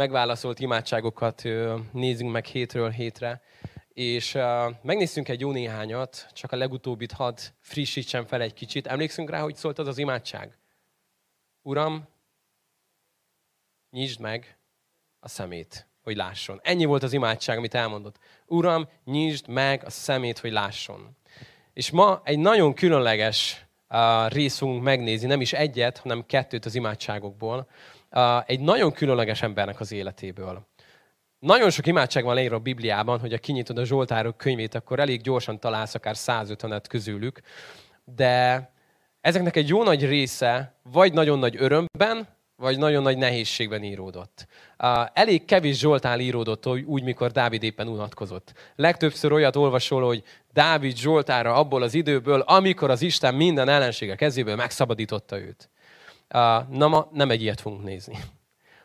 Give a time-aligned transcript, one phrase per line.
[0.00, 1.42] megválaszolt imádságokat
[1.92, 3.42] nézzünk meg hétről hétre,
[3.88, 4.32] és
[4.82, 8.86] megnézzünk egy jó néhányat, csak a legutóbbit hadd frissítsem fel egy kicsit.
[8.86, 10.58] Emlékszünk rá, hogy szólt az az imádság?
[11.62, 12.08] Uram,
[13.90, 14.58] nyisd meg
[15.18, 16.60] a szemét, hogy lásson.
[16.62, 18.18] Ennyi volt az imádság, amit elmondott.
[18.46, 21.16] Uram, nyisd meg a szemét, hogy lásson.
[21.72, 26.74] És ma egy nagyon különleges uh, részt fogunk megnézni, nem is egyet, hanem kettőt az
[26.74, 27.68] imádságokból.
[28.46, 30.68] Egy nagyon különleges embernek az életéből.
[31.38, 35.20] Nagyon sok imádság van leírva a Bibliában, hogy ha kinyitod a Zsoltárok könyvét, akkor elég
[35.20, 37.40] gyorsan találsz akár 150-et közülük,
[38.04, 38.72] de
[39.20, 44.46] ezeknek egy jó nagy része vagy nagyon nagy örömben, vagy nagyon nagy nehézségben íródott.
[45.12, 48.52] Elég kevés Zsoltál íródott úgy, mikor Dávid éppen unatkozott.
[48.76, 54.56] Legtöbbször olyat olvasol, hogy Dávid Zsoltára abból az időből, amikor az Isten minden ellensége kezéből
[54.56, 55.70] megszabadította őt.
[56.68, 58.18] Na ma nem egy ilyet fogunk nézni.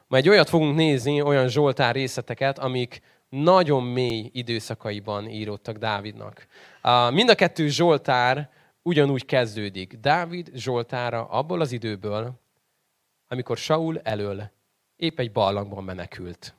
[0.07, 6.47] Ma egy olyat fogunk nézni, olyan Zsoltár részleteket, amik nagyon mély időszakaiban íródtak Dávidnak.
[7.11, 8.49] Mind a kettő Zsoltár
[8.81, 9.93] ugyanúgy kezdődik.
[9.93, 12.33] Dávid Zsoltára abból az időből,
[13.27, 14.51] amikor Saul elől
[14.95, 16.55] épp egy barlangban menekült.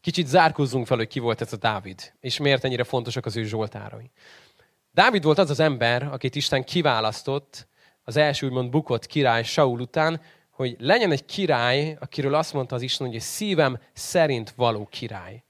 [0.00, 3.44] Kicsit zárkózzunk fel, hogy ki volt ez a Dávid, és miért ennyire fontosak az ő
[3.44, 4.10] zsoltárai.
[4.92, 7.68] Dávid volt az az ember, akit Isten kiválasztott
[8.08, 12.82] az első úgymond bukott király Saul után, hogy legyen egy király, akiről azt mondta az
[12.82, 15.42] Isten, hogy szívem szerint való király.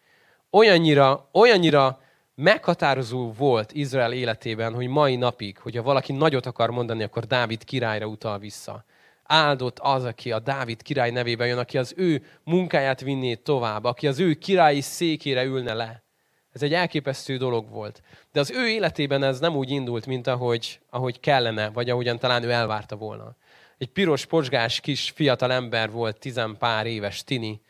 [0.50, 2.00] Olyannyira, olyannyira
[2.34, 8.06] meghatározó volt Izrael életében, hogy mai napig, hogyha valaki nagyot akar mondani, akkor Dávid királyra
[8.06, 8.84] utal vissza
[9.26, 14.06] áldott az, aki a Dávid király nevében jön, aki az ő munkáját vinné tovább, aki
[14.06, 16.04] az ő királyi székére ülne le.
[16.52, 18.02] Ez egy elképesztő dolog volt.
[18.36, 22.42] De az ő életében ez nem úgy indult, mint ahogy, ahogy kellene, vagy ahogyan talán
[22.42, 23.36] ő elvárta volna.
[23.78, 27.60] Egy piros, pocsgás kis fiatal ember volt, tizen pár éves tini,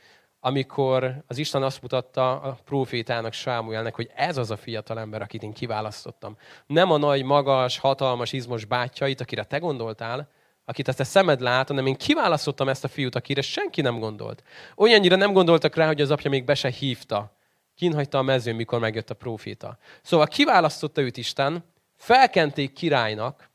[0.41, 5.42] amikor az Isten azt mutatta a profétának, Sámuelnek, hogy ez az a fiatal ember, akit
[5.42, 6.37] én kiválasztottam.
[6.67, 10.28] Nem a nagy, magas, hatalmas, izmos bátyait, akire te gondoltál,
[10.65, 14.43] akit ezt a szemed lát, hanem én kiválasztottam ezt a fiút, akire senki nem gondolt.
[14.76, 17.36] Olyannyira nem gondoltak rá, hogy az apja még be se hívta.
[17.76, 19.78] Kinhagyta a mezőn, mikor megjött a próféta.
[20.03, 21.64] Szóval kiválasztotta őt Isten,
[21.94, 23.50] felkenték királynak,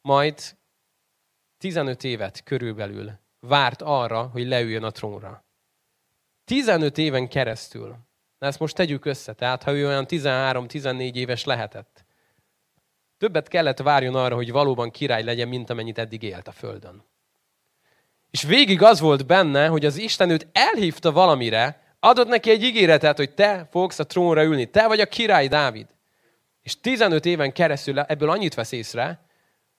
[0.00, 0.40] majd
[1.58, 5.44] 15 évet körülbelül várt arra, hogy leüljön a trónra.
[6.44, 7.96] 15 éven keresztül.
[8.38, 12.04] Na ezt most tegyük össze, tehát ha ő olyan 13-14 éves lehetett,
[13.22, 17.04] Többet kellett várjon arra, hogy valóban király legyen, mint amennyit eddig élt a földön.
[18.30, 23.16] És végig az volt benne, hogy az Isten őt elhívta valamire, adott neki egy ígéretet,
[23.16, 25.86] hogy te fogsz a trónra ülni, te vagy a király Dávid.
[26.62, 29.20] És 15 éven keresztül ebből annyit vesz észre,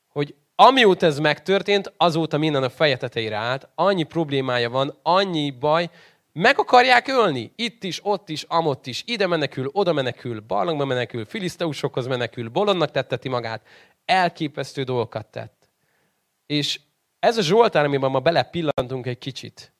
[0.07, 5.89] hogy amióta ez megtörtént, azóta minden a feje tetejére állt, annyi problémája van, annyi baj,
[6.33, 7.51] meg akarják ölni.
[7.55, 9.03] Itt is, ott is, amott is.
[9.05, 13.67] Ide menekül, oda menekül, barlangba menekül, filiszteusokhoz menekül, bolondnak tetteti magát.
[14.05, 15.69] Elképesztő dolgokat tett.
[16.45, 16.79] És
[17.19, 19.72] ez a Zsoltár, amiben ma belepillantunk egy kicsit,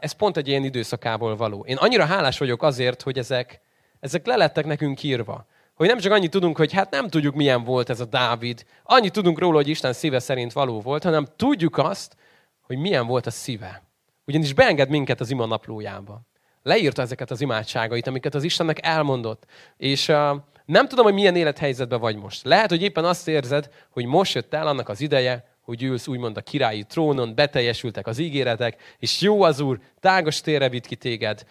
[0.00, 1.64] ez pont egy ilyen időszakából való.
[1.68, 3.60] Én annyira hálás vagyok azért, hogy ezek,
[4.00, 5.46] ezek lelettek nekünk írva.
[5.74, 9.12] Hogy nem csak annyit tudunk, hogy hát nem tudjuk, milyen volt ez a Dávid, annyit
[9.12, 12.16] tudunk róla, hogy Isten szíve szerint való volt, hanem tudjuk azt,
[12.60, 13.82] hogy milyen volt a szíve.
[14.26, 16.20] Ugyanis beenged minket az ima naplójába.
[16.62, 19.44] Leírta ezeket az imádságait, amiket az Istennek elmondott.
[19.76, 22.44] És uh, nem tudom, hogy milyen élethelyzetben vagy most.
[22.44, 26.36] Lehet, hogy éppen azt érzed, hogy most jött el annak az ideje, hogy ülsz úgymond
[26.36, 31.44] a királyi trónon, beteljesültek az ígéretek, és jó az Úr, tágos térre vitt ki téged,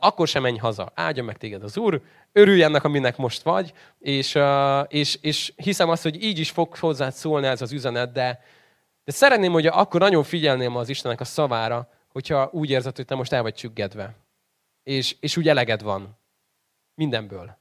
[0.00, 2.02] akkor sem menj haza, áldja meg téged az Úr,
[2.32, 4.38] örülj ennek, aminek most vagy, és,
[4.88, 8.42] és, és hiszem azt, hogy így is fog hozzád szólni ez az üzenet, de,
[9.04, 13.14] de szeretném, hogy akkor nagyon figyelném az Istennek a szavára, hogyha úgy érzed, hogy te
[13.14, 14.14] most el vagy csüggedve.
[14.82, 16.18] És, és úgy eleged van.
[16.94, 17.58] Mindenből.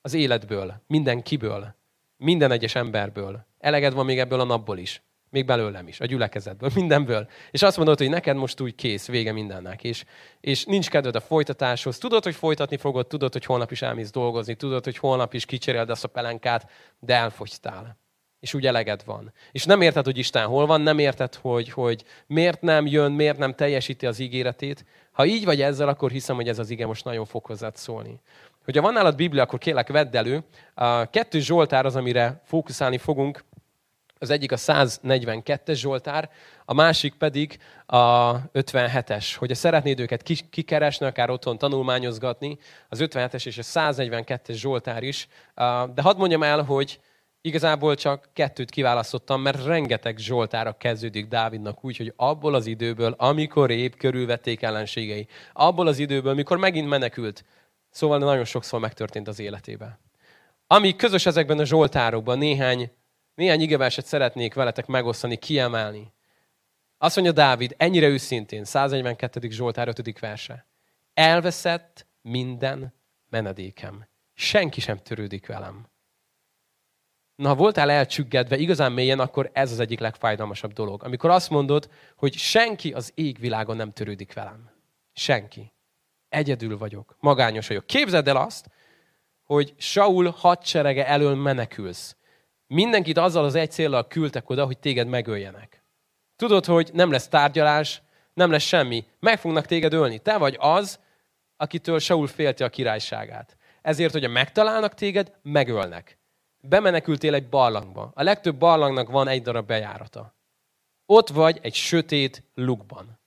[0.00, 0.82] Az életből.
[0.86, 1.74] Mindenkiből.
[2.16, 3.46] Minden egyes emberből.
[3.58, 5.02] Eleged van még ebből a napból is.
[5.32, 7.28] Még belőlem is, a gyülekezetből, mindenből.
[7.50, 9.84] És azt mondod, hogy neked most úgy kész, vége mindennek.
[9.84, 10.04] És,
[10.40, 11.98] és nincs kedved a folytatáshoz.
[11.98, 15.90] Tudod, hogy folytatni fogod, tudod, hogy holnap is elmész dolgozni, tudod, hogy holnap is kicseréled
[15.90, 16.70] azt a pelenkát,
[17.00, 18.00] de elfogytál
[18.40, 19.32] és úgy eleged van.
[19.52, 23.38] És nem érted, hogy Isten hol van, nem érted, hogy, hogy miért nem jön, miért
[23.38, 24.84] nem teljesíti az ígéretét.
[25.12, 28.20] Ha így vagy ezzel, akkor hiszem, hogy ez az ige most nagyon fog hozzád szólni.
[28.64, 30.44] Hogyha van nálad Biblia, akkor kérlek vedd elő.
[30.74, 33.44] A kettő Zsoltár az, amire fókuszálni fogunk.
[34.22, 36.30] Az egyik a 142-es Zsoltár,
[36.64, 39.34] a másik pedig a 57-es.
[39.38, 42.58] Hogyha szeretnéd őket kikeresni, akár otthon tanulmányozgatni,
[42.88, 45.28] az 57-es és a 142-es Zsoltár is.
[45.94, 47.00] De hadd mondjam el, hogy
[47.44, 53.70] Igazából csak kettőt kiválasztottam, mert rengeteg Zsoltára kezdődik Dávidnak úgy, hogy abból az időből, amikor
[53.70, 57.44] épp körülvették ellenségei, abból az időből, mikor megint menekült,
[57.90, 59.98] szóval nagyon sokszor megtörtént az életében.
[60.66, 62.90] Ami közös ezekben a Zsoltárokban, néhány,
[63.34, 66.12] néhány igeverset szeretnék veletek megosztani, kiemelni.
[66.98, 69.50] Azt mondja Dávid, ennyire őszintén, 142.
[69.50, 70.18] Zsoltár 5.
[70.18, 70.66] verse.
[71.14, 72.94] Elveszett minden
[73.28, 74.06] menedékem.
[74.34, 75.90] Senki sem törődik velem.
[77.34, 81.04] Na, ha voltál elcsüggedve igazán mélyen, akkor ez az egyik legfájdalmasabb dolog.
[81.04, 84.70] Amikor azt mondod, hogy senki az égvilágon nem törődik velem.
[85.12, 85.72] Senki.
[86.28, 87.16] Egyedül vagyok.
[87.20, 87.86] Magányos vagyok.
[87.86, 88.66] Képzeld el azt,
[89.42, 92.16] hogy Saul hadserege elől menekülsz.
[92.72, 95.84] Mindenkit azzal az egy célral küldtek oda, hogy téged megöljenek.
[96.36, 98.02] Tudod, hogy nem lesz tárgyalás,
[98.34, 99.04] nem lesz semmi.
[99.20, 100.18] Meg fognak téged ölni.
[100.18, 101.00] Te vagy az,
[101.56, 103.56] akitől Saul félti a királyságát.
[103.82, 106.18] Ezért, hogyha megtalálnak téged, megölnek.
[106.60, 108.10] Bemenekültél egy barlangba.
[108.14, 110.34] A legtöbb barlangnak van egy darab bejárata.
[111.06, 113.20] Ott vagy egy sötét lukban.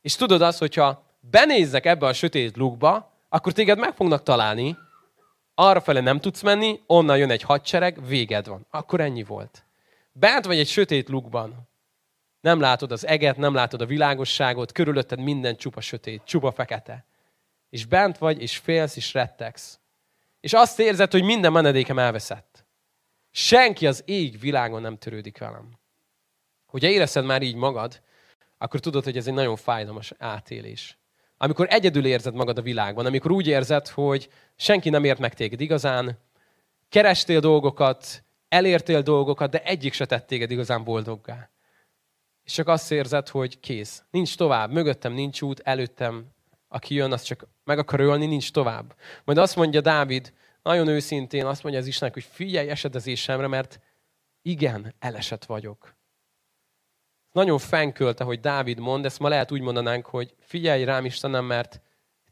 [0.00, 4.76] És tudod azt, hogyha benézzek ebbe a sötét lukba, akkor téged meg fognak találni,
[5.58, 8.66] arra fele nem tudsz menni, onnan jön egy hadsereg, véged van.
[8.70, 9.64] Akkor ennyi volt.
[10.12, 11.68] Bent vagy egy sötét lukban.
[12.40, 17.04] Nem látod az eget, nem látod a világosságot, körülötted minden csupa sötét, csupa fekete.
[17.70, 19.78] És bent vagy, és félsz, és rettegsz.
[20.40, 22.64] És azt érzed, hogy minden menedékem elveszett.
[23.30, 25.78] Senki az ég világon nem törődik velem.
[26.66, 28.02] Hogyha érezted már így magad,
[28.58, 30.98] akkor tudod, hogy ez egy nagyon fájdalmas átélés.
[31.38, 35.60] Amikor egyedül érzed magad a világban, amikor úgy érzed, hogy senki nem ért meg téged
[35.60, 36.18] igazán,
[36.88, 41.50] kerestél dolgokat, elértél dolgokat, de egyik se tett téged igazán boldoggá.
[42.44, 44.02] És csak azt érzed, hogy kész.
[44.10, 44.72] Nincs tovább.
[44.72, 46.26] Mögöttem nincs út, előttem,
[46.68, 48.94] aki jön, az csak meg akar ölni, nincs tovább.
[49.24, 53.80] Majd azt mondja Dávid, nagyon őszintén azt mondja az Istennek, hogy figyelj esedezésemre, mert
[54.42, 55.95] igen, elesett vagyok.
[57.36, 61.80] Nagyon fenkölte, hogy Dávid mond, ezt ma lehet úgy mondanánk, hogy figyelj rám Istenem, mert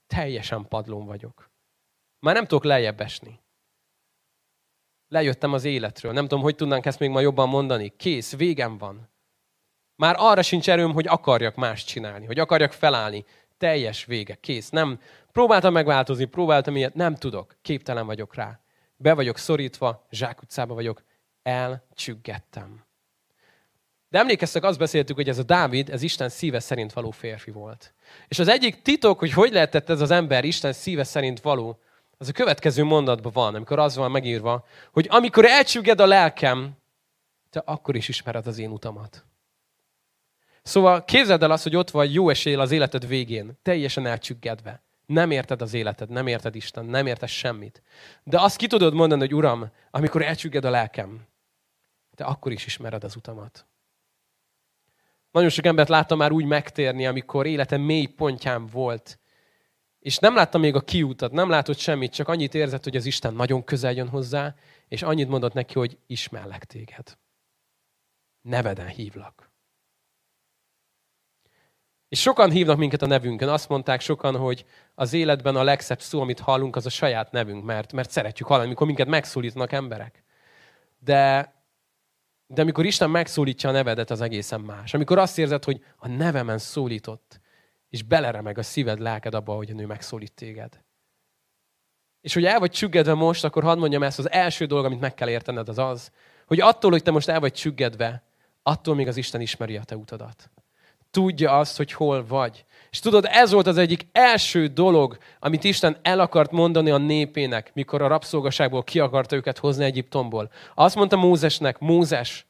[0.06, 1.50] teljesen padlón vagyok.
[2.18, 3.40] Már nem tudok lejjebb esni.
[5.08, 6.12] Lejöttem az életről.
[6.12, 7.92] Nem tudom, hogy tudnánk ezt még ma jobban mondani.
[7.96, 9.10] Kész, végem van.
[9.96, 13.24] Már arra sincs erőm, hogy akarjak más csinálni, hogy akarjak felállni.
[13.58, 14.70] Teljes vége, kész.
[14.70, 15.00] Nem,
[15.32, 17.56] próbáltam megváltozni, próbáltam ilyet, nem tudok.
[17.62, 18.60] Képtelen vagyok rá.
[18.96, 21.02] Be vagyok szorítva, zsákutcába vagyok.
[21.42, 22.83] Elcsüggettem.
[24.14, 27.94] De emlékeztek, azt beszéltük, hogy ez a Dávid, ez Isten szíve szerint való férfi volt.
[28.28, 31.78] És az egyik titok, hogy hogy lehetett ez az ember Isten szíve szerint való,
[32.18, 36.76] az a következő mondatban van, amikor az van megírva, hogy amikor elcsügged a lelkem,
[37.50, 39.24] te akkor is ismered az én utamat.
[40.62, 44.82] Szóval képzeld el azt, hogy ott vagy jó esél az életed végén, teljesen elcsüggedve.
[45.06, 47.82] Nem érted az életed, nem érted Isten, nem érted semmit.
[48.22, 51.26] De azt ki tudod mondani, hogy Uram, amikor elcsügged a lelkem,
[52.14, 53.66] te akkor is ismered az utamat.
[55.34, 59.18] Nagyon sok embert láttam már úgy megtérni, amikor élete mély pontján volt.
[60.00, 63.34] És nem látta még a kiútat, nem látott semmit, csak annyit érzett, hogy az Isten
[63.34, 64.54] nagyon közel jön hozzá,
[64.88, 67.18] és annyit mondott neki, hogy ismerlek téged.
[68.42, 69.50] Neveden hívlak.
[72.08, 73.48] És sokan hívnak minket a nevünkön.
[73.48, 74.64] Azt mondták sokan, hogy
[74.94, 78.66] az életben a legszebb szó, amit hallunk, az a saját nevünk, mert, mert szeretjük hallani,
[78.66, 80.24] amikor minket megszólítanak emberek.
[80.98, 81.53] De
[82.46, 84.94] de amikor Isten megszólítja a nevedet, az egészen más.
[84.94, 87.40] Amikor azt érzed, hogy a nevemen szólított,
[87.88, 90.82] és beleremeg a szíved, lelked abba, hogy a nő megszólít téged.
[92.20, 95.14] És hogy el vagy csüggedve most, akkor hadd mondjam ezt, az első dolog, amit meg
[95.14, 96.10] kell értened, az az,
[96.46, 98.22] hogy attól, hogy te most el vagy csüggedve,
[98.62, 100.50] attól még az Isten ismeri a te utadat
[101.14, 102.64] tudja azt, hogy hol vagy.
[102.94, 107.70] És tudod, ez volt az egyik első dolog, amit Isten el akart mondani a népének,
[107.72, 110.50] mikor a rabszolgaságból ki akarta őket hozni Egyiptomból.
[110.74, 112.46] Azt mondta Mózesnek, Mózes,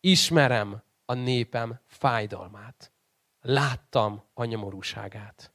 [0.00, 2.92] ismerem a népem fájdalmát.
[3.40, 5.52] Láttam a nyomorúságát.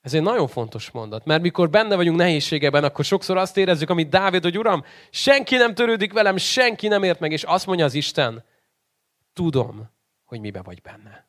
[0.00, 4.08] Ez egy nagyon fontos mondat, mert mikor benne vagyunk nehézségeben, akkor sokszor azt érezzük, amit
[4.08, 7.94] Dávid, hogy Uram, senki nem törődik velem, senki nem ért meg, és azt mondja az
[7.94, 8.44] Isten,
[9.32, 9.90] tudom,
[10.24, 11.27] hogy mibe vagy benne.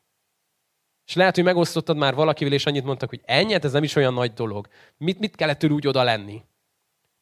[1.10, 3.96] És lehet, hogy megosztottad már valakivel, és annyit mondtak, hogy ennyi, hát ez nem is
[3.96, 4.68] olyan nagy dolog.
[4.96, 6.44] Mit, mit kellett tőle úgy oda lenni?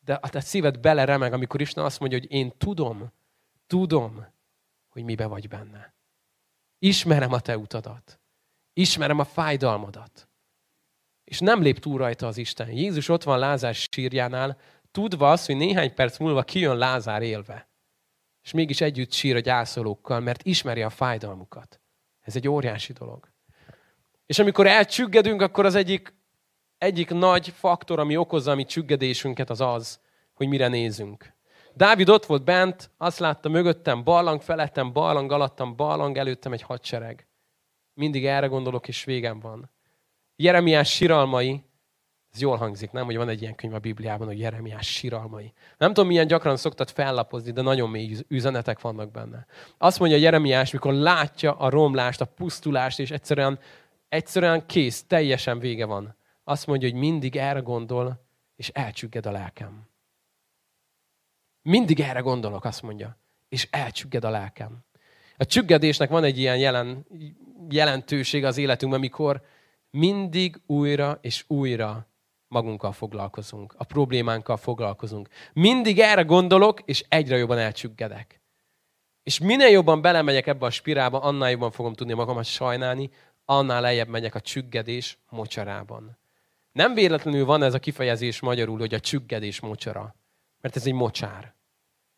[0.05, 3.13] De a te szíved beleremeg, amikor Isten azt mondja, hogy én tudom,
[3.67, 4.27] tudom,
[4.89, 5.95] hogy mibe vagy benne.
[6.79, 8.21] Ismerem a te utadat.
[8.73, 10.29] Ismerem a fájdalmadat.
[11.25, 12.71] És nem lép túl rajta az Isten.
[12.71, 14.59] Jézus ott van Lázár sírjánál,
[14.91, 17.69] tudva azt, hogy néhány perc múlva kijön Lázár élve
[18.43, 21.81] és mégis együtt sír a gyászolókkal, mert ismeri a fájdalmukat.
[22.21, 23.37] Ez egy óriási dolog.
[24.29, 26.15] És amikor elcsüggedünk, akkor az egyik,
[26.79, 30.01] egyik nagy faktor, ami okozza a mi csüggedésünket, az az,
[30.35, 31.33] hogy mire nézünk.
[31.75, 37.27] Dávid ott volt bent, azt látta mögöttem barlang, felettem barlang, alattam barlang, előttem egy hadsereg.
[37.95, 39.71] Mindig erre gondolok, és végem van.
[40.37, 41.65] Jeremiás siralmai,
[42.33, 43.05] ez jól hangzik, nem?
[43.05, 45.53] Hogy van egy ilyen könyv a Bibliában, hogy Jeremiás siralmai.
[45.79, 49.47] Nem tudom, milyen gyakran szoktad fellapozni, de nagyon mély üzenetek vannak benne.
[49.79, 53.59] Azt mondja Jeremiás, mikor látja a romlást, a pusztulást, és egyszerűen,
[54.09, 56.17] egyszerűen kész, teljesen vége van.
[56.45, 58.25] Azt mondja, hogy mindig erre gondol,
[58.57, 59.89] és elcsügged a lelkem.
[61.63, 64.85] Mindig erre gondolok, azt mondja, és elcsügged a lelkem.
[65.37, 67.07] A csüggedésnek van egy ilyen jelen,
[67.69, 69.43] jelentőség az életünkben, amikor
[69.91, 72.07] mindig újra és újra
[72.49, 75.29] magunkkal foglalkozunk, a problémánkkal foglalkozunk.
[75.53, 78.41] Mindig erre gondolok, és egyre jobban elcsüggedek.
[79.23, 83.11] És minél jobban belemegyek ebbe a spirálba, annál jobban fogom tudni magamat sajnálni,
[83.51, 86.19] annál lejjebb megyek a csüggedés mocsarában.
[86.73, 90.15] Nem véletlenül van ez a kifejezés magyarul, hogy a csüggedés mocsara.
[90.61, 91.55] Mert ez egy mocsár.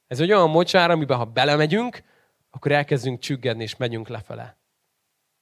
[0.07, 2.03] Ez egy olyan mocsár, amiben ha belemegyünk,
[2.51, 4.57] akkor elkezdünk csüggedni, és megyünk lefele.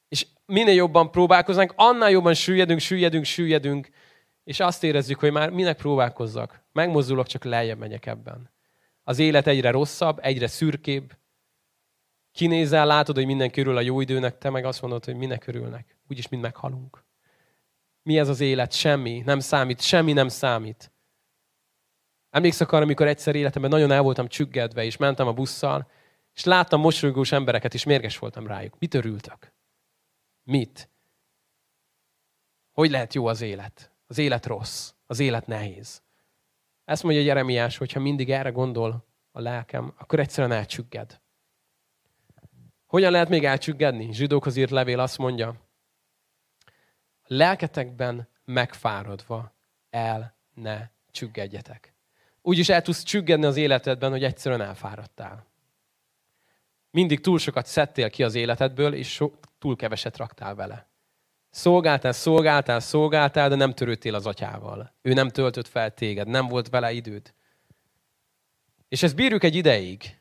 [0.08, 3.88] És minél jobban próbálkozunk, annál jobban süllyedünk, süllyedünk, süllyedünk,
[4.44, 6.62] és azt érezzük, hogy már minek próbálkozzak.
[6.72, 8.50] Megmozdulok, csak lejjebb megyek ebben.
[9.04, 11.12] Az élet egyre rosszabb, egyre szürkébb.
[12.38, 15.96] Kinézel, látod, hogy minden körül a jó időnek, te meg azt mondod, hogy minek örülnek.
[16.08, 17.04] Úgyis mind meghalunk.
[18.02, 18.72] Mi ez az élet?
[18.72, 19.22] Semmi.
[19.24, 19.80] Nem számít.
[19.80, 20.92] Semmi nem számít.
[22.30, 25.90] Emlékszek arra, amikor egyszer életemben nagyon el voltam csüggedve, és mentem a busszal,
[26.34, 28.78] és láttam mosolygós embereket, és mérges voltam rájuk.
[28.78, 29.54] Mit örültek?
[30.42, 30.90] Mit?
[32.72, 33.92] Hogy lehet jó az élet?
[34.06, 34.92] Az élet rossz.
[35.06, 36.02] Az élet nehéz.
[36.84, 41.20] Ezt mondja Jeremiás, hogyha mindig erre gondol a lelkem, akkor egyszerűen elcsügged.
[42.88, 44.12] Hogyan lehet még elcsüggedni?
[44.12, 45.54] Zsidókhoz írt levél azt mondja,
[47.26, 49.54] lelketekben megfáradva
[49.90, 51.94] el ne csüggedjetek.
[52.42, 55.46] Úgyis el tudsz csüggedni az életedben, hogy egyszerűen elfáradtál.
[56.90, 60.88] Mindig túl sokat szedtél ki az életedből, és so, túl keveset raktál vele.
[61.50, 64.94] Szolgáltál, szolgáltál, szolgáltál, de nem törődtél az atyával.
[65.02, 67.34] Ő nem töltött fel téged, nem volt vele időd.
[68.88, 70.17] És ezt bírjuk egy ideig.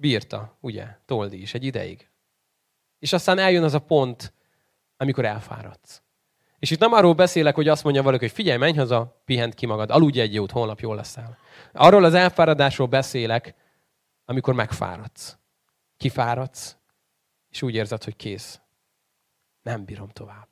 [0.00, 2.10] Bírta, ugye, Toldi is, egy ideig.
[2.98, 4.32] És aztán eljön az a pont,
[4.96, 6.02] amikor elfáradsz.
[6.58, 9.66] És itt nem arról beszélek, hogy azt mondja valaki, hogy figyelj, menj haza, pihent ki
[9.66, 11.38] magad, aludj egy jót, holnap jól leszel.
[11.72, 13.54] Arról az elfáradásról beszélek,
[14.24, 15.38] amikor megfáradsz.
[15.96, 16.76] Kifáradsz,
[17.48, 18.60] és úgy érzed, hogy kész.
[19.62, 20.48] Nem bírom tovább.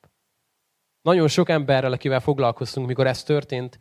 [1.01, 3.79] Nagyon sok emberrel, akivel foglalkoztunk, mikor ez történt,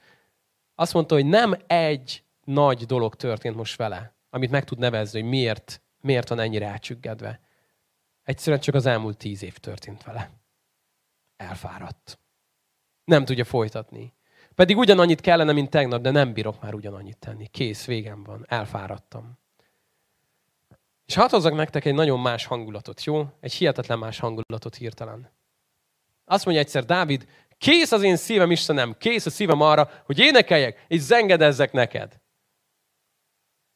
[0.75, 5.29] azt mondta, hogy nem egy nagy dolog történt most vele, amit meg tud nevezni, hogy
[5.29, 7.41] miért, miért van ennyire elcsüggedve.
[8.23, 10.31] Egyszerűen csak az elmúlt tíz év történt vele
[11.37, 12.19] elfáradt.
[13.05, 14.15] Nem tudja folytatni.
[14.55, 17.47] Pedig ugyanannyit kellene, mint tegnap, de nem bírok már ugyanannyit tenni.
[17.47, 18.45] Kész, végem van.
[18.49, 19.39] Elfáradtam.
[21.07, 23.27] És hadd hozzak nektek egy nagyon más hangulatot, jó?
[23.41, 25.31] Egy hihetetlen más hangulatot hirtelen.
[26.25, 27.29] Azt mondja egyszer Dávid,
[27.59, 32.21] kész az én szívem, Istenem, kész a szívem arra, hogy énekeljek, és zengedezzek neked.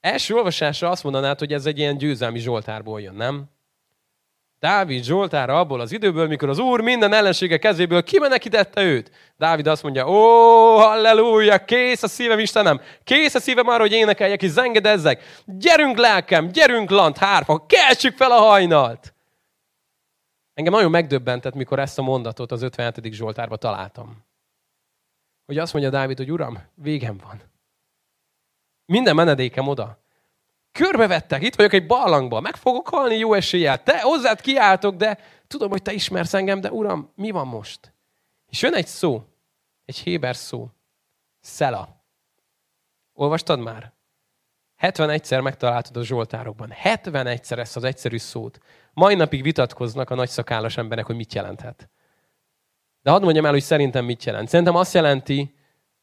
[0.01, 3.51] Első olvasásra azt mondanád, hogy ez egy ilyen győzelmi zsoltárból jön, nem?
[4.61, 9.11] Dávid Zsoltára abból az időből, mikor az Úr minden ellensége kezéből kimenekítette őt.
[9.37, 14.43] Dávid azt mondja, ó, halleluja, kész a szívem, Istenem, kész a szívem arra, hogy énekeljek
[14.43, 15.43] és zengedezzek.
[15.45, 19.15] Gyerünk lelkem, gyerünk lant, hárfa, keltsük fel a hajnalt.
[20.55, 23.13] Engem nagyon megdöbbentett, mikor ezt a mondatot az 57.
[23.13, 24.25] Zsoltárba találtam.
[25.47, 27.50] Hogy azt mondja Dávid, hogy Uram, végem van.
[28.91, 30.03] Minden menedékem oda.
[30.73, 33.83] Körbevettek, itt vagyok egy barlangban, meg fogok halni jó eséllyel.
[33.83, 37.93] Te hozzád kiáltok, de tudom, hogy te ismersz engem, de uram, mi van most?
[38.47, 39.25] És jön egy szó,
[39.85, 40.69] egy héber szó.
[41.41, 42.05] Szela.
[43.13, 43.93] Olvastad már?
[44.81, 46.73] 71-szer megtaláltad a Zsoltárokban.
[46.85, 48.59] 71-szer ezt az egyszerű szót.
[48.93, 51.91] Mai napig vitatkoznak a nagyszakállas emberek, hogy mit jelenthet.
[53.03, 54.49] De hadd mondjam el, hogy szerintem mit jelent.
[54.49, 55.55] Szerintem azt jelenti,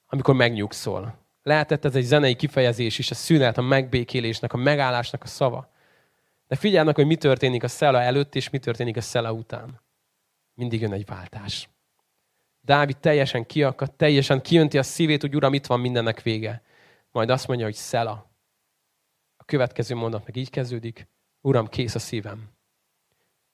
[0.05, 1.26] amikor megnyugszol.
[1.47, 5.71] Lehetett ez egy zenei kifejezés is, a szünet, a megbékélésnek, a megállásnak a szava.
[6.47, 9.81] De figyelnek, hogy mi történik a szela előtt, és mi történik a szela után.
[10.53, 11.69] Mindig jön egy váltás.
[12.61, 16.61] Dávid teljesen kiakad, teljesen kijönti a szívét, hogy Uram, itt van mindennek vége.
[17.11, 18.31] Majd azt mondja, hogy szela.
[19.37, 21.07] A következő mondat meg így kezdődik.
[21.41, 22.56] Uram, kész a szívem.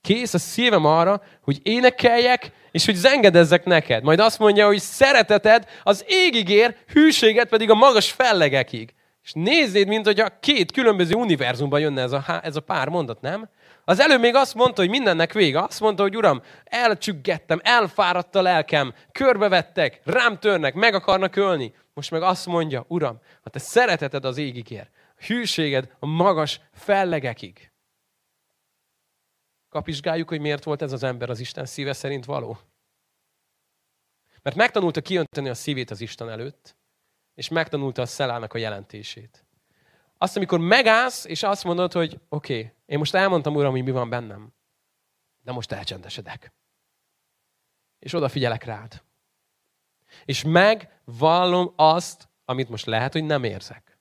[0.04, 4.04] Kész a szívem arra, hogy énekeljek, és hogy zengedezzek neked.
[4.04, 8.94] Majd azt mondja, hogy szereteted az égig ér, hűséget pedig a magas fellegekig.
[9.24, 13.22] És nézzéd, mint hogy a két különböző univerzumban jönne ez a, ez a pár mondat,
[13.22, 13.50] nem?
[13.86, 15.60] Az előbb még azt mondta, hogy mindennek vége.
[15.60, 21.74] Azt mondta, hogy Uram, elcsüggettem, elfáradt a lelkem, körbevettek, rám törnek, meg akarnak ölni.
[21.94, 24.90] Most meg azt mondja, Uram, ha te szereteted az égig ér,
[25.28, 27.73] hűséged a magas fellegekig.
[29.74, 32.58] Kapizsgáljuk, hogy miért volt ez az ember az Isten szíve szerint való.
[34.42, 36.76] Mert megtanulta kiönteni a szívét az Isten előtt,
[37.34, 39.46] és megtanulta a szelának a jelentését.
[40.18, 43.92] Azt, amikor megállsz, és azt mondod, hogy oké, okay, én most elmondtam, Uram, hogy mi
[43.92, 44.54] van bennem,
[45.42, 46.54] de most elcsendesedek.
[48.00, 49.04] És odafigyelek rád.
[50.26, 53.93] És megvallom azt, amit most lehet, hogy nem érzek.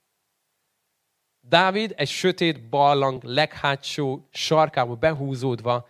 [1.48, 5.88] Dávid egy sötét ballang leghátsó sarkába behúzódva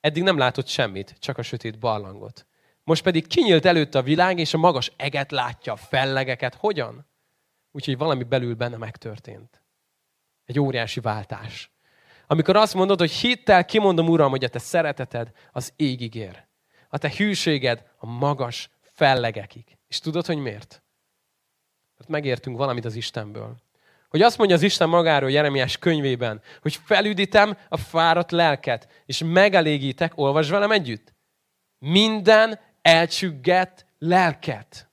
[0.00, 2.46] eddig nem látott semmit, csak a sötét barlangot.
[2.82, 6.54] Most pedig kinyílt előtte a világ, és a magas eget látja, a fellegeket.
[6.54, 7.06] Hogyan?
[7.70, 9.62] Úgyhogy valami belül benne megtörtént.
[10.44, 11.70] Egy óriási váltás.
[12.26, 16.46] Amikor azt mondod, hogy hittel kimondom, Uram, hogy a te szereteted az égig ér.
[16.88, 19.78] A te hűséged a magas fellegekig.
[19.88, 20.82] És tudod, hogy miért?
[21.96, 23.56] Mert megértünk valamit az Istenből.
[24.14, 30.12] Hogy azt mondja az Isten magáról Jeremiás könyvében, hogy felüdítem a fáradt lelket, és megelégítek,
[30.14, 31.14] olvasd velem együtt,
[31.78, 34.90] minden elcsüggett lelket.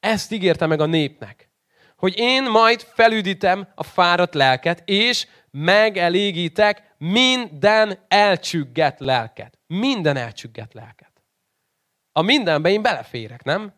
[0.00, 1.50] Ezt ígérte meg a népnek.
[1.96, 9.58] Hogy én majd felüdítem a fáradt lelket, és megelégítek minden elcsüggett lelket.
[9.66, 11.22] Minden elcsüggett lelket.
[12.12, 13.74] A mindenbe én beleférek, nem?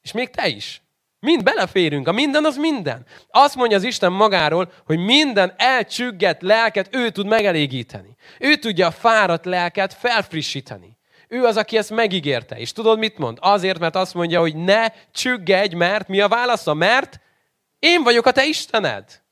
[0.00, 0.82] És még te is.
[1.20, 2.08] Mind beleférünk.
[2.08, 3.06] A minden az minden.
[3.30, 8.16] Azt mondja az Isten magáról, hogy minden elcsüggett lelket ő tud megelégíteni.
[8.38, 10.98] Ő tudja a fáradt lelket felfrissíteni.
[11.28, 12.58] Ő az, aki ezt megígérte.
[12.58, 13.38] És tudod, mit mond?
[13.40, 16.74] Azért, mert azt mondja, hogy ne csüggedj, mert mi a válasza?
[16.74, 17.20] Mert
[17.78, 19.22] én vagyok a te Istened.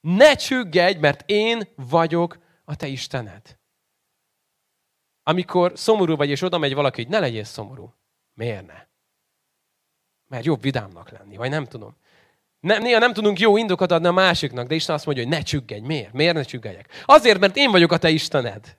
[0.00, 3.58] Ne csüggedj, mert én vagyok a te Istened.
[5.22, 7.94] Amikor szomorú vagy, és oda megy valaki, hogy ne legyél szomorú.
[8.34, 8.90] Miért ne?
[10.32, 11.96] Mert jobb vidámnak lenni, vagy nem tudom.
[12.60, 15.42] Nem, néha nem tudunk jó indokat adni a másiknak, de Isten azt mondja, hogy ne
[15.42, 15.86] csüggedj.
[15.86, 16.12] Miért?
[16.12, 17.02] Miért ne csüggedjek?
[17.04, 18.76] Azért, mert én vagyok a te Istened.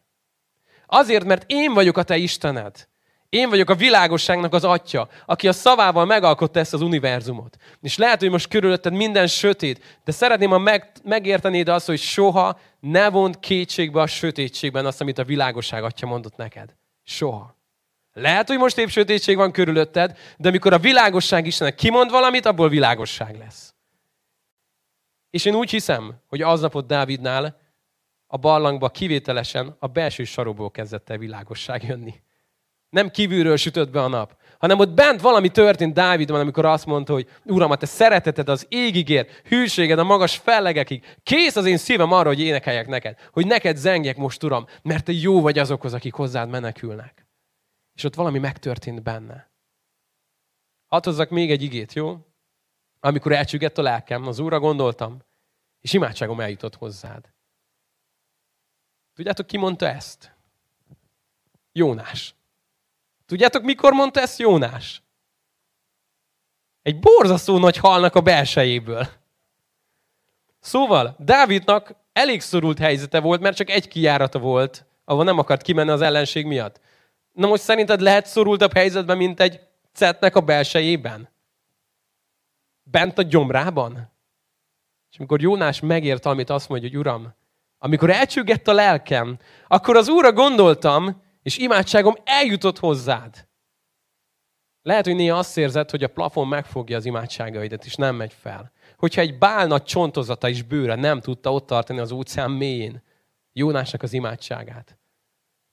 [0.86, 2.88] Azért, mert én vagyok a te Istened.
[3.30, 7.58] Én vagyok a világosságnak az atya, aki a szavával megalkotta ezt az univerzumot.
[7.82, 12.60] És lehet, hogy most körülötted minden sötét, de szeretném, ha meg, megértenéd azt, hogy soha
[12.80, 16.76] ne vond kétségbe a sötétségben azt, amit a világosság atya mondott neked.
[17.04, 17.56] Soha.
[18.14, 22.70] Lehet, hogy most épp sötétség van körülötted, de amikor a világosság Istennek kimond valamit, abból
[22.70, 23.74] világosság lesz.
[25.30, 27.62] És én úgy hiszem, hogy aznapot Dávidnál
[28.28, 32.14] a barlangba kivételesen a belső sarokból kezdett el világosság jönni.
[32.90, 37.14] Nem kívülről sütött be a nap, hanem ott bent valami történt Dávidban, amikor azt mondta,
[37.14, 41.16] hogy Uram, a te szereteted az égig ér, hűséged a magas fellegekig.
[41.24, 45.12] Kész az én szívem arra, hogy énekeljek neked, hogy neked zengjek most, Uram, mert te
[45.12, 47.23] jó vagy azokhoz, akik hozzád menekülnek.
[47.94, 49.52] És ott valami megtörtént benne.
[50.88, 52.28] Hadd hozzak még egy igét, jó?
[53.00, 55.22] Amikor elcsüggett a lelkem, az Úrra gondoltam,
[55.80, 57.34] és imádságom eljutott hozzád.
[59.14, 60.36] Tudjátok, ki mondta ezt?
[61.72, 62.36] Jónás.
[63.26, 65.02] Tudjátok, mikor mondta ezt Jónás?
[66.82, 69.08] Egy borzasztó nagy halnak a belsejéből.
[70.60, 75.90] Szóval, Dávidnak elég szorult helyzete volt, mert csak egy kijárata volt, ahol nem akart kimenni
[75.90, 76.80] az ellenség miatt.
[77.34, 79.60] Na most szerinted lehet szorultabb helyzetben, mint egy
[79.94, 81.30] cetnek a belsejében?
[82.84, 84.12] Bent a gyomrában?
[85.12, 87.34] És amikor Jónás megért amit azt mondja, hogy Uram,
[87.78, 93.48] amikor elcsüggett a lelkem, akkor az Úrra gondoltam, és imádságom eljutott hozzád.
[94.82, 98.72] Lehet, hogy néha azt érzed, hogy a plafon megfogja az imádságaidat, és nem megy fel.
[98.98, 103.04] Hogyha egy bál nagy csontozata is bőre nem tudta ott tartani az óceán mélyén
[103.54, 104.98] Jónásnak az imádságát.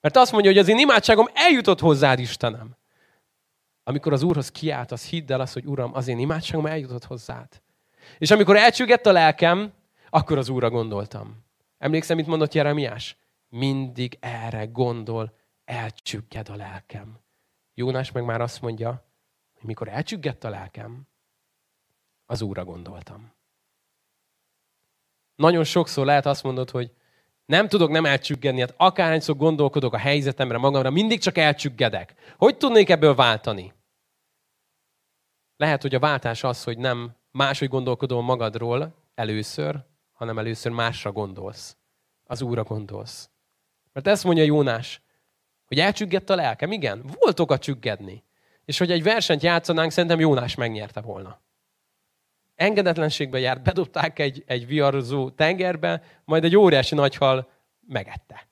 [0.01, 2.77] Mert azt mondja, hogy az én imádságom eljutott hozzád, Istenem.
[3.83, 7.63] Amikor az Úrhoz kiállt, az hidd el azt, hogy Uram, az én imádságom eljutott hozzád.
[8.19, 9.73] És amikor elcsüggett a lelkem,
[10.11, 11.45] akkor az Úrra gondoltam.
[11.79, 13.17] Emlékszem, mit mondott Jeremiás?
[13.49, 17.21] Mindig erre gondol, elcsügged a lelkem.
[17.75, 19.05] Jónás meg már azt mondja,
[19.55, 21.09] hogy mikor elcsüggett a lelkem,
[22.27, 23.33] az Úrra gondoltam.
[25.35, 26.93] Nagyon sokszor lehet azt mondod, hogy
[27.51, 32.15] nem tudok nem elcsüggedni, hát akárhányszor gondolkodok a helyzetemre, magamra, mindig csak elcsüggedek.
[32.37, 33.73] Hogy tudnék ebből váltani?
[35.57, 41.77] Lehet, hogy a váltás az, hogy nem máshogy gondolkodom magadról először, hanem először másra gondolsz.
[42.25, 43.31] Az Úrra gondolsz.
[43.93, 45.03] Mert ezt mondja Jónás,
[45.67, 46.73] hogy elcsüggett a lelkem.
[46.73, 48.25] Igen, volt oka csüggedni.
[48.65, 51.41] És hogy egy versenyt játszanánk, szerintem Jónás megnyerte volna.
[52.61, 57.51] Engedetlenségbe járt, bedobták egy, egy viarzó tengerbe, majd egy óriási nagyhal
[57.87, 58.49] megette.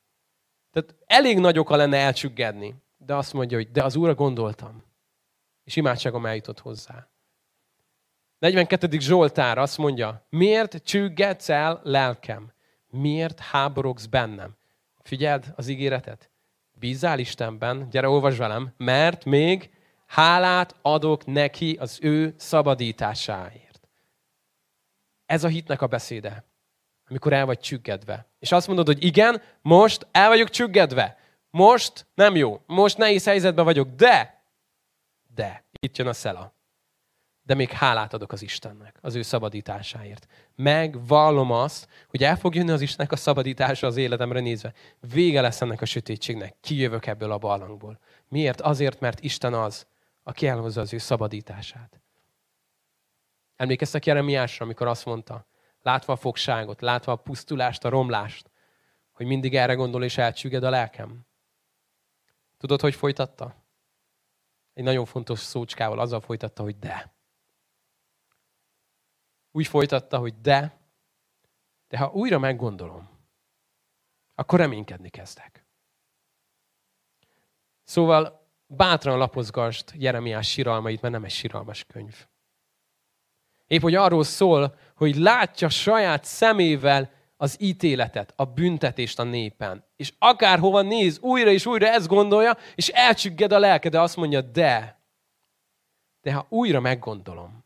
[0.72, 2.74] Tehát elég nagy oka lenne elcsüggedni.
[2.96, 4.84] De azt mondja, hogy de az Úrra gondoltam.
[5.64, 7.08] És imádságom eljutott hozzá.
[8.38, 8.98] 42.
[8.98, 12.52] Zsoltár azt mondja, miért csüggedsz el lelkem?
[12.86, 14.56] Miért háborogsz bennem?
[15.02, 16.30] Figyeld az ígéretet.
[16.72, 19.70] Bízzál Istenben, gyere olvasd velem, mert még
[20.06, 23.67] hálát adok neki az ő szabadításáért.
[25.28, 26.44] Ez a hitnek a beszéde,
[27.08, 28.26] amikor el vagy csüggedve.
[28.38, 31.18] És azt mondod, hogy igen, most el vagyok csüggedve.
[31.50, 32.62] Most nem jó.
[32.66, 34.42] Most nehéz helyzetben vagyok, de,
[35.34, 36.56] de, itt jön a szela
[37.48, 40.26] de még hálát adok az Istennek, az ő szabadításáért.
[40.56, 44.72] Megvallom azt, hogy el fog jönni az Istennek a szabadítása az életemre nézve.
[45.12, 46.56] Vége lesz ennek a sötétségnek.
[46.60, 47.98] Kijövök ebből a barlangból.
[48.28, 48.60] Miért?
[48.60, 49.86] Azért, mert Isten az,
[50.22, 52.00] aki elhozza az ő szabadítását.
[53.58, 55.46] Emlékeztek Jeremiásra, amikor azt mondta,
[55.80, 58.50] látva a fogságot, látva a pusztulást, a romlást,
[59.12, 61.26] hogy mindig erre gondol és elcsügged a lelkem.
[62.56, 63.54] Tudod, hogy folytatta?
[64.72, 67.16] Egy nagyon fontos szócskával azzal folytatta, hogy de
[69.50, 70.80] úgy folytatta, hogy de,
[71.88, 73.08] de ha újra meggondolom,
[74.34, 75.66] akkor reménykedni kezdek.
[77.82, 82.26] Szóval bátran lapozgast Jeremiás siralmait, mert nem egy siralmas könyv.
[83.68, 89.84] Épp, hogy arról szól, hogy látja saját szemével az ítéletet, a büntetést a népen.
[89.96, 94.40] És akárhova néz, újra és újra ezt gondolja, és elcsügged a lelke, de azt mondja,
[94.40, 95.00] de,
[96.20, 97.64] de ha újra meggondolom,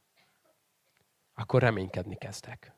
[1.34, 2.76] akkor reménykedni kezdek.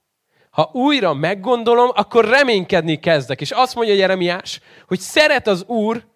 [0.51, 3.41] Ha újra meggondolom, akkor reménykedni kezdek.
[3.41, 6.07] És azt mondja Jeremiás, hogy szeret az Úr,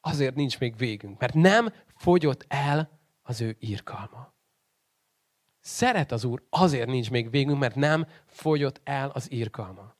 [0.00, 4.35] azért nincs még végünk, mert nem fogyott el az ő írkalma.
[5.66, 9.96] Szeret az Úr, azért nincs még végünk, mert nem fogyott el az írkalma.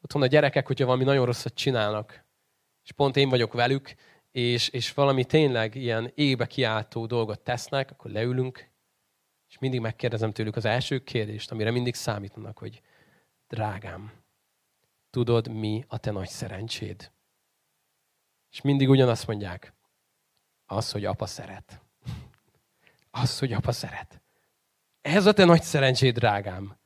[0.00, 2.24] Otthon a gyerekek, hogyha valami nagyon rosszat csinálnak,
[2.84, 3.94] és pont én vagyok velük,
[4.30, 8.70] és, és valami tényleg ilyen ébe kiáltó dolgot tesznek, akkor leülünk,
[9.48, 12.82] és mindig megkérdezem tőlük az első kérdést, amire mindig számítanak, hogy
[13.48, 14.12] drágám,
[15.10, 17.12] tudod, mi a te nagy szerencséd?
[18.50, 19.74] És mindig ugyanazt mondják,
[20.66, 21.80] az, hogy apa szeret.
[23.10, 24.22] Az, hogy apa szeret.
[25.00, 26.78] Ez a te nagy szerencséd, drágám.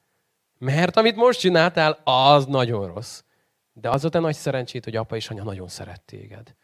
[0.58, 3.22] Mert amit most csináltál, az nagyon rossz.
[3.72, 6.54] De az a te nagy szerencséd, hogy apa és anya nagyon szeret téged.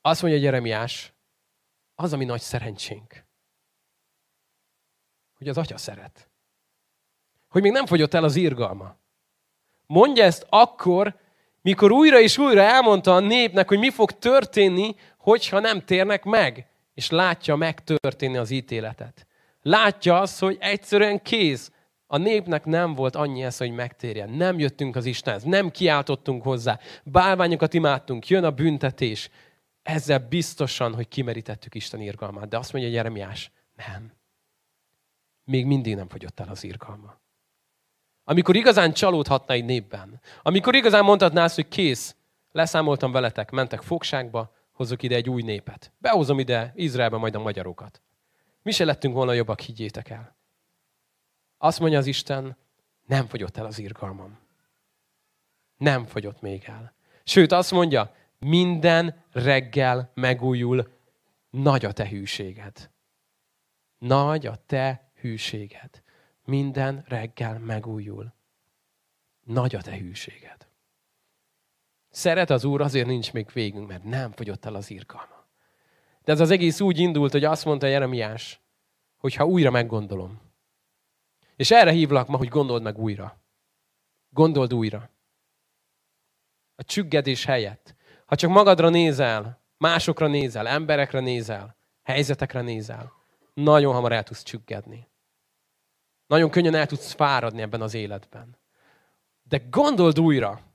[0.00, 1.12] Azt mondja Jeremiás,
[1.94, 3.28] az, ami nagy szerencsénk
[5.38, 6.28] hogy az atya szeret.
[7.48, 8.96] Hogy még nem fogyott el az írgalma.
[9.86, 11.16] Mondja ezt akkor,
[11.62, 16.68] mikor újra és újra elmondta a népnek, hogy mi fog történni, hogyha nem térnek meg.
[16.98, 19.26] És látja megtörténni az ítéletet.
[19.62, 21.70] Látja azt, hogy egyszerűen kéz.
[22.06, 24.30] A népnek nem volt annyi ez, hogy megtérjen.
[24.30, 26.78] Nem jöttünk az Istenhez, nem kiáltottunk hozzá.
[27.04, 29.28] Bálványokat imádtunk, jön a büntetés.
[29.82, 32.48] Ezzel biztosan, hogy kimerítettük Isten irgalmát.
[32.48, 34.12] De azt mondja Jeremiás, nem
[35.44, 37.20] még mindig nem fogyott el az irgalma.
[38.24, 42.16] Amikor igazán csalódhatna egy népben, amikor igazán mondhatná azt, hogy kész,
[42.52, 45.92] leszámoltam veletek, mentek fogságba, hozok ide egy új népet.
[45.98, 48.02] Behozom ide Izraelbe majd a magyarokat.
[48.62, 50.36] Mi se lettünk volna jobbak, higgyétek el.
[51.56, 52.56] Azt mondja az Isten,
[53.06, 54.38] nem fogyott el az irgalmam.
[55.76, 56.94] Nem fogyott még el.
[57.24, 60.92] Sőt, azt mondja, minden reggel megújul
[61.50, 62.90] nagy a te hűséged.
[63.98, 66.02] Nagy a te hűséged.
[66.44, 68.34] Minden reggel megújul.
[69.44, 70.67] Nagy a te hűséged.
[72.18, 75.44] Szeret az Úr, azért nincs még végünk, mert nem fogyott el az írkalma.
[76.24, 78.60] De ez az egész úgy indult, hogy azt mondta Jeremiás,
[79.16, 80.40] hogy ha újra meggondolom.
[81.56, 83.40] És erre hívlak ma, hogy gondold meg újra.
[84.28, 85.10] Gondold újra.
[86.74, 87.94] A csüggedés helyett.
[88.26, 93.12] Ha csak magadra nézel, másokra nézel, emberekre nézel, helyzetekre nézel,
[93.54, 95.08] nagyon hamar el tudsz csüggedni.
[96.26, 98.58] Nagyon könnyen el tudsz fáradni ebben az életben.
[99.42, 100.67] De gondold újra,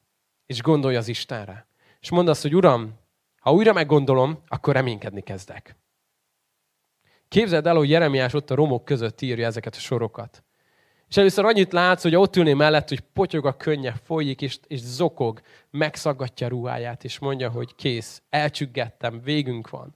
[0.53, 1.67] és gondolj az Istenre.
[1.99, 2.93] És mondd azt, hogy Uram,
[3.39, 5.75] ha újra meggondolom, akkor reménykedni kezdek.
[7.27, 10.43] Képzeld el, hogy Jeremiás ott a romok között írja ezeket a sorokat.
[11.09, 14.79] És először annyit látsz, hogy ott ülné mellett, hogy potyog a könnye, folyik, és, és
[14.79, 19.95] zokog, megszaggatja ruháját, és mondja, hogy kész, elcsüggettem, végünk van.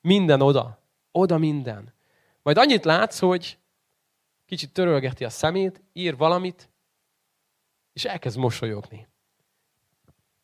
[0.00, 1.94] Minden oda, oda minden.
[2.42, 3.58] Majd annyit látsz, hogy
[4.44, 6.68] kicsit törölgeti a szemét, ír valamit,
[7.92, 9.06] és elkezd mosolyogni.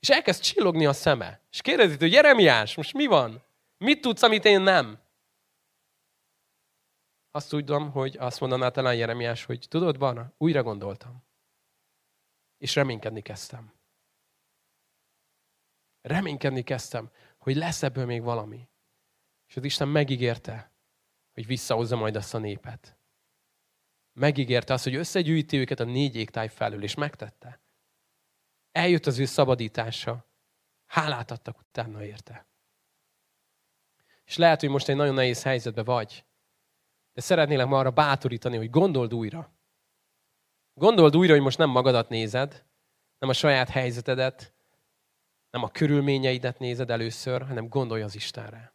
[0.03, 1.41] És elkezd csillogni a szeme.
[1.51, 3.45] És kérdezi, hogy Jeremiás, most mi van?
[3.79, 5.01] Mit tudsz, amit én nem?
[7.31, 11.25] Azt tudom, hogy azt mondaná talán Jeremiás, hogy tudod, Barna, újra gondoltam.
[12.59, 13.73] És reménykedni kezdtem.
[16.01, 18.69] Reménykedni kezdtem, hogy lesz ebből még valami.
[19.49, 20.73] És az Isten megígérte,
[21.33, 22.97] hogy visszahozza majd azt a népet.
[24.13, 27.61] Megígérte azt, hogy összegyűjti őket a négy égtáj felül, és megtette.
[28.73, 30.27] Eljött az ő szabadítása.
[30.87, 32.47] Hálát adtak utána érte.
[34.25, 36.25] És lehet, hogy most egy nagyon nehéz helyzetbe vagy.
[37.13, 39.53] De szeretnélek ma arra bátorítani, hogy gondold újra.
[40.75, 42.65] Gondold újra, hogy most nem magadat nézed,
[43.19, 44.55] nem a saját helyzetedet,
[45.51, 48.75] nem a körülményeidet nézed először, hanem gondolj az Istenre.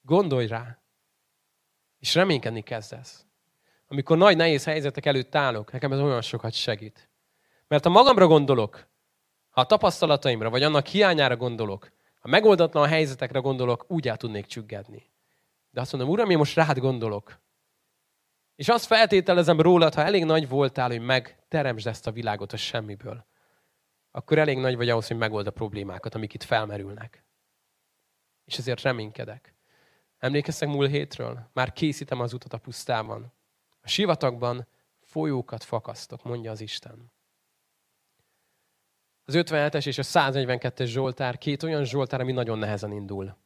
[0.00, 0.82] Gondolj rá.
[1.98, 3.26] És reménykedni kezdesz.
[3.86, 7.08] Amikor nagy nehéz helyzetek előtt állok, nekem ez olyan sokat segít.
[7.74, 8.88] Mert ha magamra gondolok,
[9.50, 15.10] ha a tapasztalataimra, vagy annak hiányára gondolok, ha megoldatlan helyzetekre gondolok, úgy el tudnék csüggedni.
[15.70, 17.40] De azt mondom, Uram, én most rád gondolok.
[18.54, 23.26] És azt feltételezem rólad, ha elég nagy voltál, hogy megteremtsd ezt a világot a semmiből,
[24.10, 27.24] akkor elég nagy vagy ahhoz, hogy megold a problémákat, amik itt felmerülnek.
[28.44, 29.54] És ezért reménykedek.
[30.18, 31.50] Emlékeztek múlt hétről?
[31.52, 33.32] Már készítem az utat a pusztában.
[33.80, 34.66] A sivatagban
[35.00, 37.12] folyókat fakasztok, mondja az Isten.
[39.24, 43.36] Az 57-es és a 142-es Zsoltár két olyan Zsoltár, ami nagyon nehezen indul.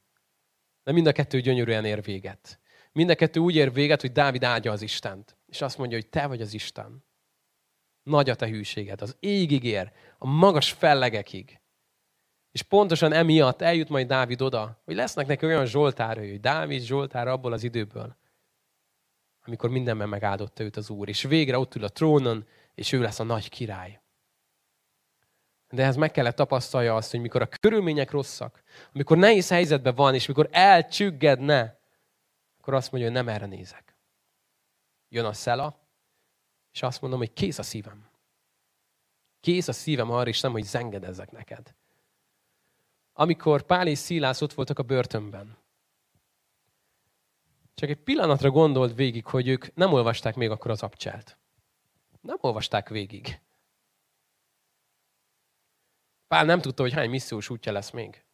[0.83, 2.61] De mind a kettő gyönyörűen ér véget.
[2.93, 5.37] Mind a kettő úgy ér véget, hogy Dávid áldja az Istent.
[5.47, 7.05] És azt mondja, hogy te vagy az Isten.
[8.03, 9.03] Nagy a te hűséged.
[9.03, 11.61] Az égig ér, a magas fellegekig.
[12.53, 17.29] És pontosan emiatt eljut majd Dávid oda, hogy lesznek neki olyan Zsoltárai, hogy Dávid Zsoltár
[17.29, 18.17] abból az időből,
[19.45, 21.09] amikor mindenben megáldotta őt az Úr.
[21.09, 24.01] És végre ott ül a trónon, és ő lesz a nagy király.
[25.71, 28.63] De ez meg kellett tapasztalja azt, hogy mikor a körülmények rosszak,
[28.95, 31.81] amikor nehéz helyzetben van, és mikor elcsüggedne,
[32.59, 33.97] akkor azt mondja, hogy nem erre nézek.
[35.09, 35.79] Jön a szela,
[36.73, 38.09] és azt mondom, hogy kész a szívem.
[39.41, 41.75] Kész a szívem arra is nem, hogy zengedezzek neked.
[43.13, 45.57] Amikor Pál és Szilász ott voltak a börtönben,
[47.79, 51.39] csak egy pillanatra gondolt végig, hogy ők nem olvasták még akkor az abcselt.
[52.21, 53.41] Nem olvasták végig.
[56.29, 58.25] Pál nem tudta, hogy hány missziós útja lesz még.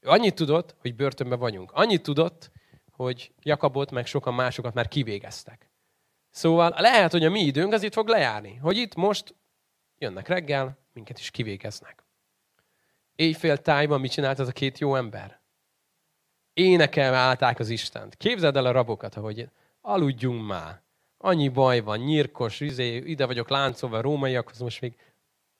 [0.00, 1.72] Ő annyit tudott, hogy börtönben vagyunk.
[1.72, 2.50] Annyit tudott,
[2.90, 5.70] hogy Jakabot meg sokan másokat már kivégeztek.
[6.30, 8.56] Szóval lehet, hogy a mi időnk az itt fog lejárni.
[8.56, 9.34] Hogy itt most
[9.98, 12.04] jönnek reggel, minket is kivégeznek.
[13.14, 15.40] Éjfél tájban mit csinált az a két jó ember?
[16.52, 18.16] Énekelve állták az Istent.
[18.16, 19.48] Képzeld el a rabokat, ahogy
[19.80, 20.82] aludjunk már.
[21.18, 24.96] Annyi baj van, nyírkos, izé, ide vagyok láncolva, rómaiakhoz most még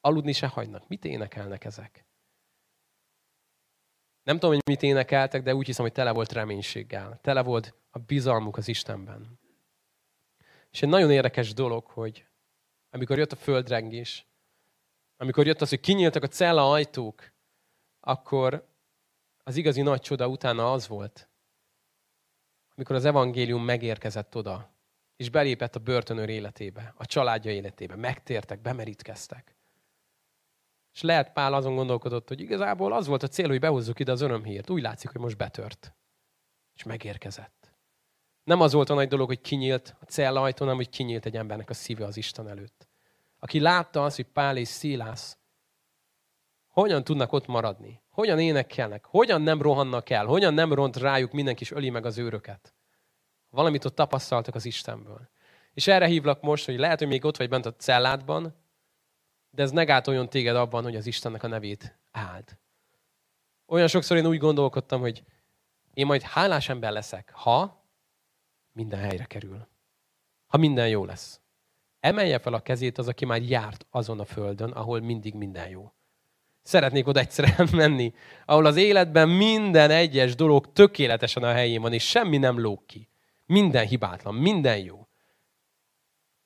[0.00, 0.88] aludni se hagynak.
[0.88, 2.04] Mit énekelnek ezek?
[4.22, 7.18] Nem tudom, hogy mit énekeltek, de úgy hiszem, hogy tele volt reménységgel.
[7.22, 9.38] Tele volt a bizalmuk az Istenben.
[10.70, 12.26] És egy nagyon érdekes dolog, hogy
[12.90, 14.26] amikor jött a földrengés,
[15.16, 17.32] amikor jött az, hogy kinyíltak a cella ajtók,
[18.00, 18.68] akkor
[19.42, 21.28] az igazi nagy csoda utána az volt,
[22.74, 24.74] amikor az evangélium megérkezett oda,
[25.16, 29.60] és belépett a börtönőr életébe, a családja életébe, megtértek, bemerítkeztek.
[30.92, 34.20] És lehet Pál azon gondolkodott, hogy igazából az volt a cél, hogy behozzuk ide az
[34.20, 34.70] örömhírt.
[34.70, 35.94] Úgy látszik, hogy most betört.
[36.74, 37.72] És megérkezett.
[38.44, 41.37] Nem az volt a nagy dolog, hogy kinyílt a cella ajtó, hanem hogy kinyílt egy
[41.37, 42.88] embernek a szíve az Isten előtt.
[43.38, 45.38] Aki látta azt, hogy Pál és Szilász
[46.66, 51.62] hogyan tudnak ott maradni, hogyan énekelnek, hogyan nem rohannak el, hogyan nem ront rájuk mindenki
[51.62, 52.74] is öli meg az őröket.
[53.50, 55.31] Valamit ott tapasztaltak az Istenből.
[55.74, 58.55] És erre hívlak most, hogy lehet, hogy még ott vagy bent a celládban,
[59.50, 62.58] de ez ne gátoljon téged abban, hogy az Istennek a nevét áld.
[63.66, 65.24] Olyan sokszor én úgy gondolkodtam, hogy
[65.94, 67.84] én majd hálás ember leszek, ha
[68.72, 69.68] minden helyre kerül.
[70.46, 71.40] Ha minden jó lesz.
[72.00, 75.92] Emelje fel a kezét az, aki már járt azon a földön, ahol mindig minden jó.
[76.62, 82.08] Szeretnék oda egyszer menni, ahol az életben minden egyes dolog tökéletesen a helyén van, és
[82.08, 83.08] semmi nem lóg ki.
[83.46, 85.08] Minden hibátlan, minden jó.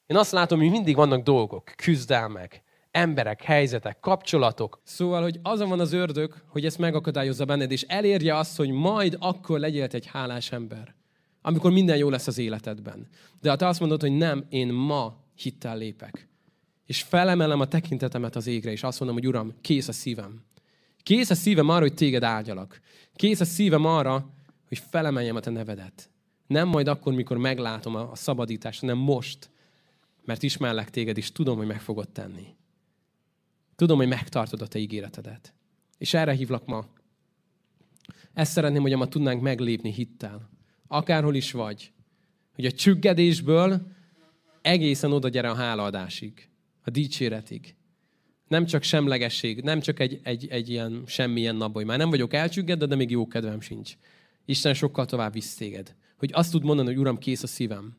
[0.06, 2.62] Én azt látom, hogy mindig vannak dolgok, küzdelmek,
[2.94, 4.80] emberek, helyzetek, kapcsolatok.
[4.84, 9.16] Szóval, hogy azon van az ördög, hogy ezt megakadályozza benned, és elérje azt, hogy majd
[9.20, 10.94] akkor legyél egy hálás ember.
[11.42, 13.08] Amikor minden jó lesz az életedben.
[13.40, 16.28] De ha te azt mondod, hogy nem, én ma hittel lépek.
[16.86, 20.44] És felemelem a tekintetemet az égre, és azt mondom, hogy Uram, kész a szívem.
[21.02, 22.80] Kész a szívem arra, hogy téged áldjalak.
[23.14, 24.30] Kész a szívem arra,
[24.68, 26.10] hogy felemeljem a te nevedet.
[26.46, 29.50] Nem majd akkor, mikor meglátom a szabadítást, hanem most.
[30.24, 32.46] Mert ismerlek téged, és tudom, hogy meg fogod tenni.
[33.76, 35.54] Tudom, hogy megtartod a te ígéretedet.
[35.98, 36.86] És erre hívlak ma.
[38.32, 40.50] Ezt szeretném, hogy ma tudnánk meglépni hittel.
[40.86, 41.92] Akárhol is vagy.
[42.54, 43.86] hogy a csüggedésből
[44.62, 46.48] egészen oda gyere a hálaadásig,
[46.84, 47.74] a dicséretig.
[48.48, 52.32] Nem csak semlegesség, nem csak egy, egy, egy ilyen semmilyen nap, hogy már nem vagyok
[52.32, 53.96] elcsüggedve, de még jó kedvem sincs.
[54.44, 55.94] Isten sokkal tovább visz téged.
[56.16, 57.96] Hogy azt tud mondani, hogy Uram, kész a szívem.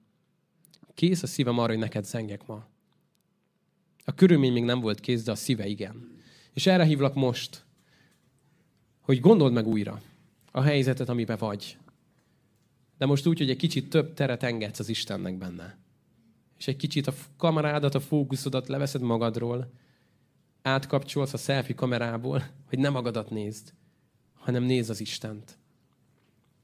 [0.93, 2.67] Kész a szívem arra, hogy neked zengek ma.
[4.05, 6.21] A körülmény még nem volt kész, de a szíve igen.
[6.53, 7.65] És erre hívlak most,
[9.01, 10.01] hogy gondold meg újra
[10.51, 11.77] a helyzetet, amiben vagy.
[12.97, 15.77] De most úgy, hogy egy kicsit több teret engedsz az Istennek benne.
[16.57, 19.71] És egy kicsit a kamerádat, a fókuszodat leveszed magadról,
[20.61, 23.73] átkapcsolsz a selfie kamerából, hogy nem magadat nézd,
[24.33, 25.57] hanem nézd az Istent.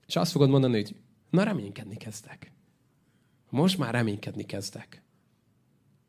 [0.08, 0.96] És azt fogod mondani, hogy
[1.30, 2.52] na reménykedni kezdek.
[3.50, 5.04] Most már reménykedni kezdek.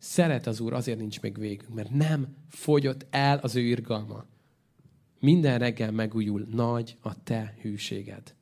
[0.02, 4.24] Szeret az Úr, azért nincs még végünk, mert nem fogyott el az ő irgalma.
[5.18, 8.34] Minden reggel megújul nagy a te hűséged.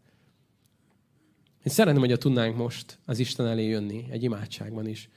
[1.64, 5.08] Én szeretném, hogy tudnánk most az Isten elé jönni, egy imádságban is.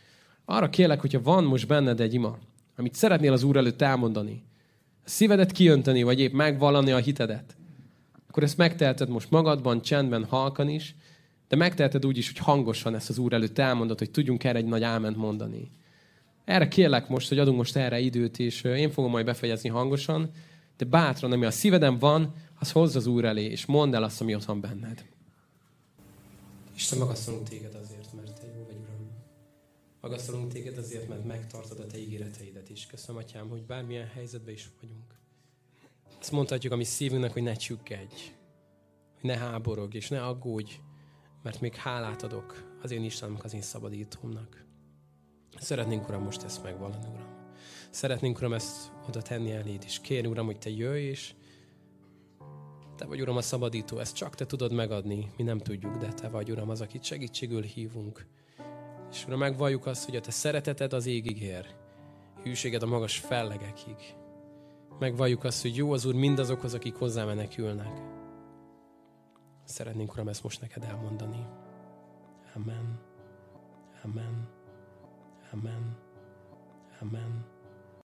[0.45, 2.37] Arra kérlek, hogyha van most benned egy ima,
[2.75, 4.43] amit szeretnél az Úr előtt elmondani,
[5.05, 7.55] a szívedet kiönteni, vagy épp megvallani a hitedet,
[8.27, 10.95] akkor ezt megteheted most magadban, csendben, halkan is,
[11.47, 14.65] de megteheted úgy is, hogy hangosan ezt az Úr előtt elmondod, hogy tudjunk erre egy
[14.65, 15.71] nagy áment mondani.
[16.45, 20.31] Erre kérlek most, hogy adunk most erre időt, és én fogom majd befejezni hangosan,
[20.77, 24.21] de bátran, ami a szíveden van, az hozz az Úr elé, és mondd el azt,
[24.21, 25.05] ami ott van benned.
[26.75, 29.09] Isten, magasztalunk téged azért, mert te jó vagy, Uram.
[30.01, 32.85] Magasztalunk téged azért, mert megtartod a te ígéreteidet is.
[32.85, 35.13] Köszönöm, Atyám, hogy bármilyen helyzetben is vagyunk.
[36.19, 38.15] Ezt mondhatjuk a mi szívünknek, hogy ne csüggedj,
[39.19, 40.79] hogy ne háborog, és ne aggódj,
[41.43, 44.65] mert még hálát adok az én Istenemnek, az én szabadítómnak.
[45.59, 47.27] Szeretnénk, Uram, most ezt megvallani, Uram.
[47.89, 51.33] Szeretnénk, Uram, ezt oda tenni eléd, és kérni, Uram, hogy Te jöjj, és
[52.95, 56.29] Te vagy, Uram, a szabadító, ezt csak Te tudod megadni, mi nem tudjuk, de Te
[56.29, 58.25] vagy, Uram, az, akit segítségül hívunk.
[59.11, 61.75] És Uram, megvalljuk azt, hogy a Te szereteted az égig ér,
[62.43, 63.95] hűséged a magas fellegekig.
[64.99, 68.01] Megvalljuk azt, hogy jó az Úr mindazokhoz, akik hozzá menekülnek.
[69.63, 71.45] Szeretnénk, Uram, ezt most neked elmondani.
[72.55, 72.99] Amen.
[74.03, 74.61] Amen.
[75.53, 75.95] Amen.
[77.01, 77.52] Amen.